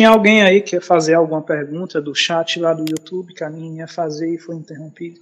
[0.00, 3.50] Tinha alguém aí que ia fazer alguma pergunta do chat lá do YouTube que a
[3.50, 5.20] minha ia fazer e foi interrompido?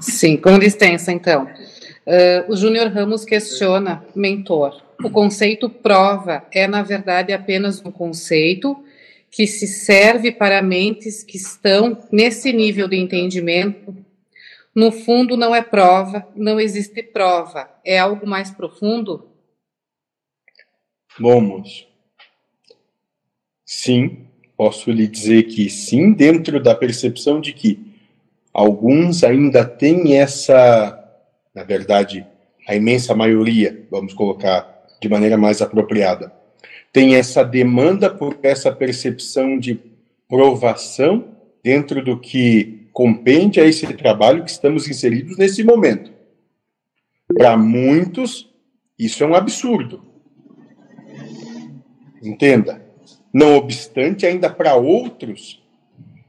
[0.00, 1.44] Sim, com licença, então.
[1.44, 8.82] Uh, o Júnior Ramos questiona, mentor, o conceito prova é, na verdade, apenas um conceito
[9.30, 13.94] que se serve para mentes que estão nesse nível de entendimento.
[14.74, 17.68] No fundo, não é prova, não existe prova.
[17.84, 19.28] É algo mais profundo?
[21.20, 21.86] Bom, moço.
[23.70, 24.20] Sim,
[24.56, 27.78] posso lhe dizer que sim, dentro da percepção de que
[28.50, 30.98] alguns ainda têm essa,
[31.54, 32.26] na verdade,
[32.66, 36.32] a imensa maioria, vamos colocar de maneira mais apropriada,
[36.90, 39.78] tem essa demanda por essa percepção de
[40.26, 41.26] provação
[41.62, 46.10] dentro do que compende a esse trabalho que estamos inseridos nesse momento.
[47.36, 48.48] Para muitos,
[48.98, 50.00] isso é um absurdo.
[52.22, 52.87] Entenda.
[53.32, 55.62] Não obstante, ainda para outros,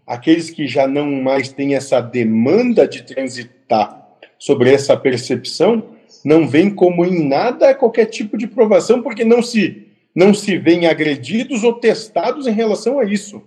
[0.05, 6.73] aqueles que já não mais têm essa demanda de transitar sobre essa percepção, não veem
[6.73, 11.73] como em nada qualquer tipo de provação, porque não se não se veem agredidos ou
[11.73, 13.41] testados em relação a isso.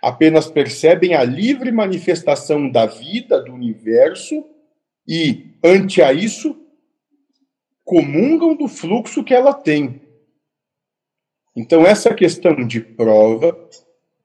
[0.00, 4.44] Apenas percebem a livre manifestação da vida, do universo,
[5.08, 6.56] e, ante a isso,
[7.84, 10.00] comungam do fluxo que ela tem.
[11.54, 13.56] Então, essa questão de prova,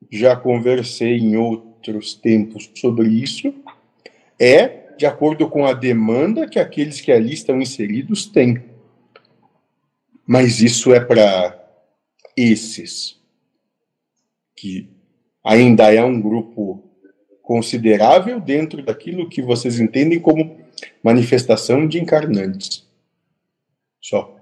[0.09, 3.53] já conversei em outros tempos sobre isso,
[4.39, 8.64] é de acordo com a demanda que aqueles que ali estão inseridos têm.
[10.25, 11.58] Mas isso é para
[12.36, 13.19] esses,
[14.56, 14.89] que
[15.44, 16.84] ainda é um grupo
[17.41, 20.58] considerável dentro daquilo que vocês entendem como
[21.02, 22.86] manifestação de encarnantes.
[24.02, 24.36] Só.